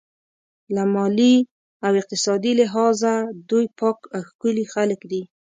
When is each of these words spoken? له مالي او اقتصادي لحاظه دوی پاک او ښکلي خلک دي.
له 0.75 0.83
مالي 0.93 1.35
او 1.85 1.91
اقتصادي 2.01 2.51
لحاظه 2.61 3.13
دوی 3.49 3.65
پاک 3.79 3.97
او 4.15 4.21
ښکلي 4.29 4.65
خلک 4.73 4.99
دي. 5.11 5.21